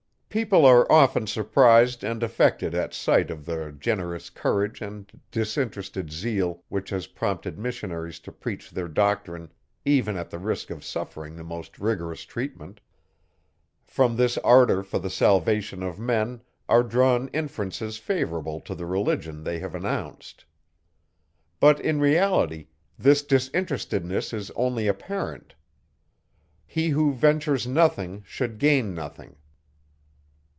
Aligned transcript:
People 0.33 0.65
are 0.65 0.89
often 0.89 1.27
surprised 1.27 2.05
and 2.05 2.23
affected 2.23 2.73
at 2.73 2.93
sight 2.93 3.29
of 3.29 3.45
the 3.45 3.75
generous 3.77 4.29
courage 4.29 4.79
and 4.81 5.11
disinterested 5.29 6.09
zeal, 6.09 6.63
which 6.69 6.89
has 6.89 7.07
prompted 7.07 7.59
missionaries 7.59 8.17
to 8.19 8.31
preach 8.31 8.69
their 8.71 8.87
doctrine, 8.87 9.51
even 9.83 10.15
at 10.15 10.29
the 10.29 10.39
risk 10.39 10.69
of 10.69 10.85
suffering 10.85 11.35
the 11.35 11.43
most 11.43 11.79
rigorous 11.79 12.21
treatment. 12.21 12.79
From 13.83 14.15
this 14.15 14.37
ardour 14.37 14.83
for 14.83 14.99
the 14.99 15.09
salvation 15.09 15.83
of 15.83 15.99
men, 15.99 16.41
are 16.69 16.81
drawn 16.83 17.27
inferences 17.33 17.97
favourable 17.97 18.61
to 18.61 18.73
the 18.73 18.85
religion 18.85 19.43
they 19.43 19.59
have 19.59 19.75
announced. 19.75 20.45
But 21.59 21.77
in 21.81 21.99
reality, 21.99 22.67
this 22.97 23.21
disinterestedness 23.21 24.31
is 24.31 24.49
only 24.51 24.87
apparent. 24.87 25.55
He, 26.65 26.87
who 26.87 27.11
ventures 27.13 27.67
nothing 27.67 28.23
should 28.25 28.59
gain 28.59 28.93
nothing. 28.95 29.35